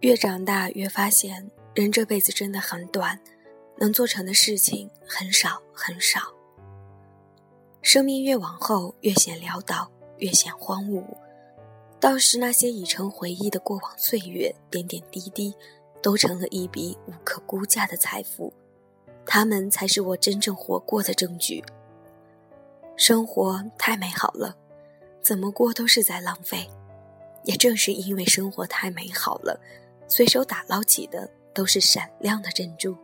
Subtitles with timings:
[0.00, 3.18] 越长大越发现，人这辈子真的很短，
[3.78, 6.20] 能做成的事情很少很少。
[7.82, 11.02] 生命越往后，越显潦倒，越显荒芜。
[11.98, 15.52] 倒是那些已成回忆的过往岁月，点点滴滴，
[16.00, 18.52] 都成了一笔无可估价的财富。
[19.26, 21.64] 他们才是我真正活过的证据。
[22.96, 24.56] 生活太美好了，
[25.20, 26.70] 怎么过都是在浪费。
[27.44, 29.58] 也正是因为生活太美好了。
[30.10, 32.96] 随手打捞起的都是闪亮的珍珠。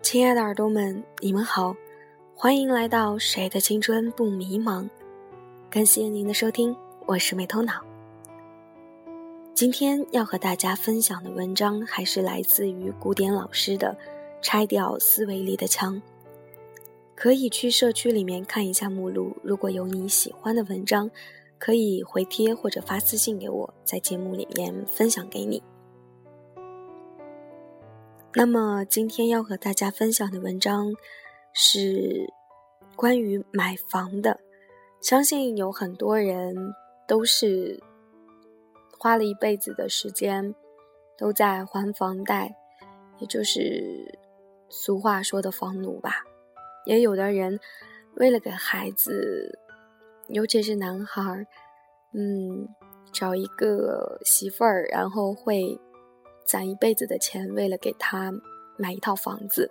[0.00, 1.74] 亲爱的耳朵们，你们好，
[2.34, 4.84] 欢迎来到《谁的青春不迷茫》，
[5.68, 6.74] 感谢您的收听，
[7.06, 7.74] 我是没头脑。
[9.54, 13.88] 今天要和大家分享的文章还是来自于古典老师的
[14.42, 15.94] 《拆掉思维里的墙》。
[17.22, 21.08] 可以去社区里面看一下目录，如果有你喜欢的文章，
[21.56, 25.62] 可以回贴或者发私信给我，在节目里面分享给你。
[28.34, 30.92] 那么今天要和大家分享的文章
[31.52, 32.28] 是
[32.96, 34.40] 关于买房的，
[35.00, 36.74] 相信有很多人
[37.06, 37.80] 都是
[38.98, 40.52] 花了一辈子的时间
[41.16, 42.52] 都在还房贷，
[43.20, 44.18] 也就是
[44.68, 46.24] 俗话说的房奴吧。
[46.86, 47.58] 也有的人
[48.14, 49.58] 为了给孩子，
[50.28, 51.46] 尤其是男孩儿，
[52.12, 52.68] 嗯，
[53.12, 55.80] 找一个媳妇儿，然后会
[56.44, 58.32] 攒一辈子的钱，为了给他
[58.76, 59.70] 买一套房子。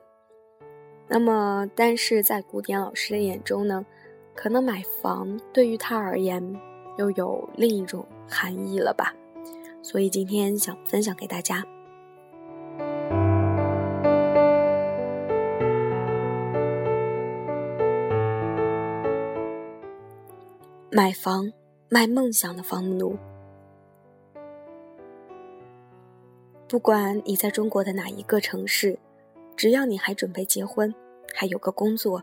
[1.08, 3.86] 那么，但是在古典老师的眼中呢，
[4.34, 6.42] 可能买房对于他而言
[6.98, 9.14] 又有另一种含义了吧？
[9.84, 11.66] 所以今天想分享给大家。
[20.94, 21.50] 买房
[21.88, 23.18] 卖梦想的房奴，
[26.68, 29.00] 不管你在中国的哪一个城市，
[29.56, 30.94] 只要你还准备结婚，
[31.34, 32.22] 还有个工作，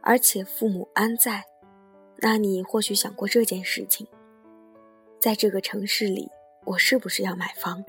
[0.00, 1.44] 而且父母安在，
[2.16, 4.04] 那你或许想过这件事情：
[5.20, 6.28] 在这个城市里，
[6.64, 7.84] 我是不是要买房？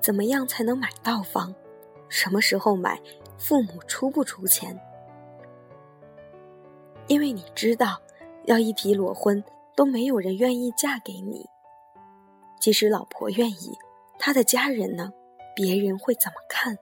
[0.00, 1.54] 怎么样才能买到房？
[2.08, 2.98] 什么时候买？
[3.36, 4.80] 父母出不出钱？
[7.08, 8.00] 因为你知道，
[8.46, 9.44] 要一提裸婚。
[9.76, 11.46] 都没有人愿意嫁给你。
[12.58, 13.78] 即使老婆愿意，
[14.18, 15.12] 他的家人呢？
[15.54, 16.76] 别人会怎么看？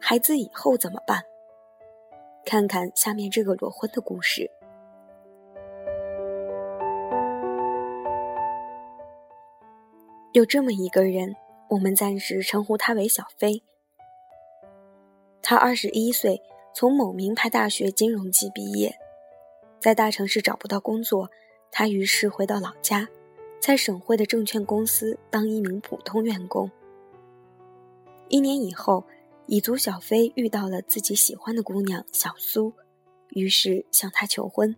[0.00, 1.22] 孩子以后怎么办？
[2.44, 4.50] 看看下面这个裸婚的故事。
[10.32, 11.36] 有这么一个人，
[11.68, 13.62] 我们暂时称呼他为小飞。
[15.40, 16.42] 他二十一岁，
[16.74, 18.98] 从某名牌大学金融系毕业，
[19.78, 21.30] 在大城市找不到工作。
[21.74, 23.08] 他于是回到老家，
[23.58, 26.70] 在省会的证券公司当一名普通员工。
[28.28, 29.04] 一年以后，
[29.46, 32.74] 蚁族小飞遇到了自己喜欢的姑娘小苏，
[33.30, 34.76] 于是向她求婚。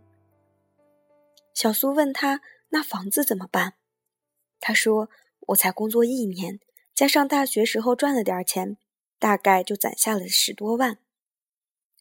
[1.52, 2.40] 小苏问他
[2.70, 3.74] ：“那房子怎么办？”
[4.60, 5.08] 他说
[5.48, 6.60] ：“我才工作一年，
[6.94, 8.76] 加上大学时候赚了点钱，
[9.18, 10.98] 大概就攒下了十多万。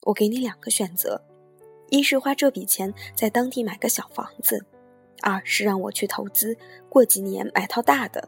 [0.03, 1.23] 我给你两个选择：
[1.89, 4.63] 一是花这笔钱在当地买个小房子。”
[5.23, 6.55] 二是让我去投资，
[6.89, 8.27] 过几年买套大的。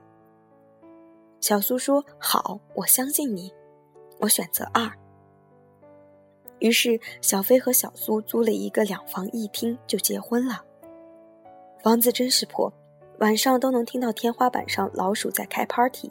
[1.41, 3.53] 小苏说：“好，我相信你，
[4.19, 4.89] 我选择二。”
[6.59, 10.63] 于是小飞和小苏租了一个两房一厅就结婚了。
[11.84, 12.72] 房子真是破，
[13.19, 16.09] 晚上都能听到天花板上老鼠在开 party。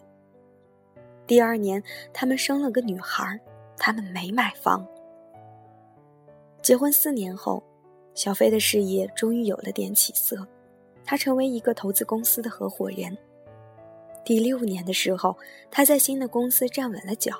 [1.26, 3.40] 第二年他们生了个女孩，
[3.76, 4.86] 他们没买房。
[6.62, 7.62] 结婚四年后，
[8.14, 10.46] 小飞的事业终于有了点起色。
[11.04, 13.16] 他成为一个投资公司的合伙人。
[14.24, 15.36] 第六年的时候，
[15.70, 17.32] 他在新的公司站稳了脚，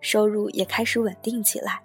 [0.00, 1.80] 收入也开始稳定起来。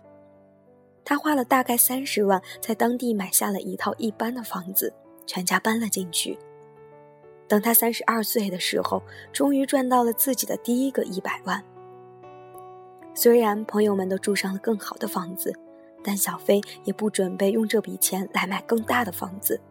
[1.06, 4.92] 他花了大概三十万，在当地买下了一套一般的房子，
[5.26, 6.38] 全家搬了进去。
[7.48, 9.02] 等他三十二岁的时候，
[9.32, 11.64] 终于赚到了自己的第一个一百万。
[13.14, 15.54] 虽然朋友们都住上了更好的房子，
[16.04, 19.62] 但小飞也不准备用这笔钱来买更大的房子。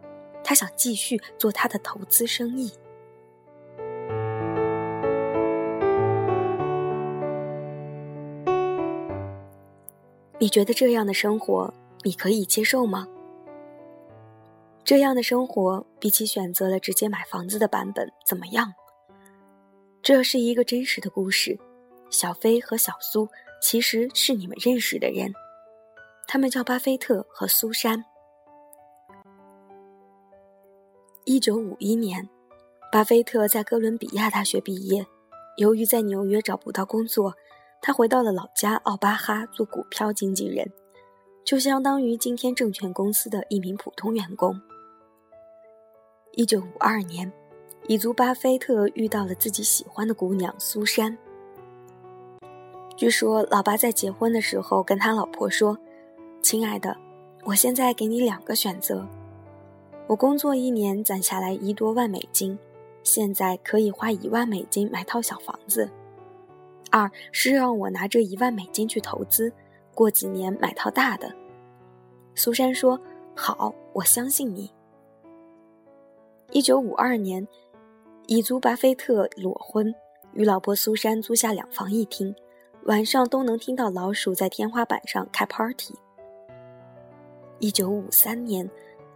[0.47, 2.71] 他想继续做他的投资生意。
[10.39, 11.73] 你觉得这样的生活
[12.03, 13.05] 你可以接受吗？
[14.85, 18.73] 这样的生活比起选择了直接买房子的版本怎么样？
[20.01, 21.59] 这是一个真实的故事。
[22.09, 23.27] 小飞和小苏
[23.61, 25.33] 其实是你们认识的人。
[26.25, 28.05] 他们叫巴菲特和苏珊。
[31.29, 32.29] 一九五一年，
[32.89, 35.05] 巴菲特在哥伦比亚大学毕业。
[35.57, 37.35] 由于在纽约找不到工作，
[37.81, 40.71] 他回到了老家奥巴哈做股票经纪人，
[41.43, 44.57] 就相当于今天证券公司的一名普通员工。
[46.31, 47.29] 一九五二年，
[47.89, 51.17] 蚁族巴菲特遇到了自己喜欢的姑娘苏珊。
[52.95, 55.77] 据说，老巴在结婚的时候跟他老婆说
[56.41, 56.95] ：“亲爱的，
[57.43, 59.05] 我现在给你两个选择。
[60.07, 62.57] 我工作一年攒下来一多万美金，
[63.03, 65.85] 现在可以花一万美金买套小房子；
[66.89, 69.51] 二是让我拿这一万美金去投资，
[69.93, 71.29] 过几年买套大的。”
[72.35, 72.97] 苏珊说
[73.35, 74.71] ：“好，我相信你。”
[76.51, 77.45] 一九五二年，
[78.27, 79.93] 蚁族巴菲特裸婚，
[80.31, 82.33] 与老婆苏珊租下两房一厅。
[82.83, 85.93] 晚上都能听到老鼠在天花板上开 party。
[87.59, 88.69] 一九五三年，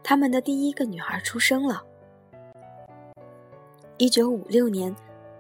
[0.04, 1.84] 他们的第一个女孩出生了。
[3.98, 4.96] 一九五六年，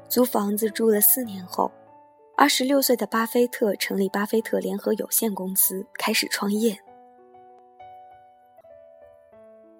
[0.07, 1.71] 租房子住了四年后，
[2.37, 6.77] 二十六岁的巴菲特成立巴菲特联合有限公司，开始创业。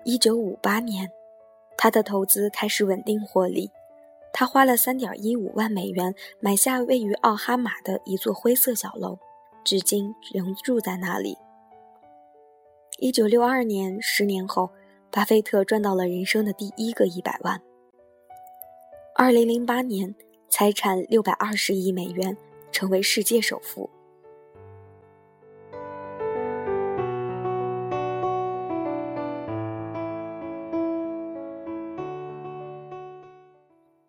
[0.04, 1.12] 一九五八年，
[1.78, 3.72] 他的投资开始稳定获利。
[4.34, 9.20] 他花了三点一五万美元买下位于奥哈马的一座灰色小楼，
[9.64, 11.38] 至今仍住在那里。
[13.04, 14.70] 一九六二年，十年后，
[15.10, 17.60] 巴菲特赚到了人生的第一个一百万。
[19.16, 20.14] 二零零八年，
[20.50, 22.38] 财产六百二十亿美元，
[22.72, 23.90] 成为世界首富。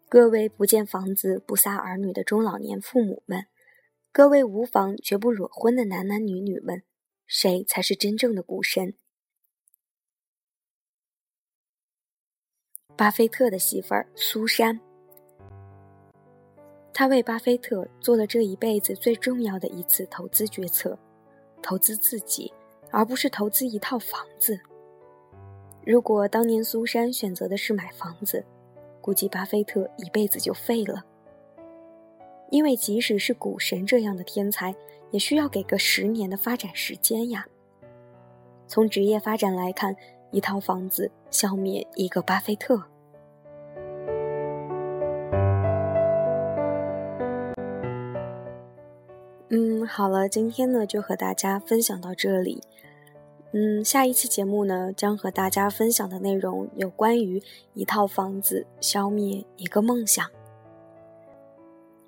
[0.07, 3.47] 各位不见房子不撒儿女的中老年父母们，
[4.13, 6.83] 各位无房绝不裸婚的男男女女们，
[7.35, 8.93] 谁才是真正的股神？
[12.95, 14.79] 巴菲特的媳妇儿苏珊，
[16.93, 20.99] 他为巴菲特做了这一辈子最重要的一次投资决策，
[21.63, 22.53] 投资自己，
[22.91, 24.61] 而不是投资一套房子。
[25.87, 28.45] 如果当年苏珊选择的是买房子，
[29.01, 31.03] 估计巴菲特一辈子就废了，
[32.53, 34.75] 因为即使是股神这样的天才，
[35.11, 37.47] 也需要给个十年的发展时间呀。
[38.69, 39.97] 从职业发展来看，
[40.31, 42.83] 一套房子消灭一个巴菲特。
[49.49, 52.61] 嗯，好了，今天呢就和大家分享到这里。
[53.53, 60.31] 嗯，下一期节目呢，将和大家分享的内容有关于一套房子消灭一个梦想。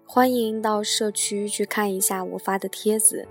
[0.06, 3.26] 欢迎到社区去看一下我发的帖子，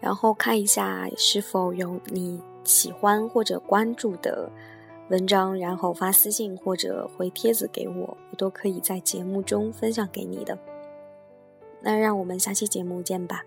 [0.00, 4.50] 然后看一下是否有你喜欢或者关注的
[5.08, 10.58] 文章，然后发私信或者回帖子给我，我都可以在节目中分享给你的。
[11.80, 13.44] 那让我们下期节目见吧。